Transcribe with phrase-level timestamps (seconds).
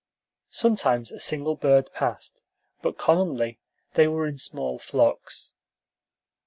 [0.49, 2.41] Sometimes a single bird passed,
[2.81, 3.59] but commonly
[3.93, 5.53] they were in small flocks.